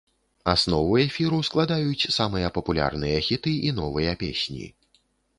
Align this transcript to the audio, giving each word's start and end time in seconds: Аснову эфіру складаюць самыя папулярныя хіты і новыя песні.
Аснову 0.51 0.93
эфіру 1.01 1.39
складаюць 1.49 2.09
самыя 2.15 2.47
папулярныя 2.55 3.17
хіты 3.27 3.53
і 3.67 3.75
новыя 3.81 4.15
песні. 4.23 4.65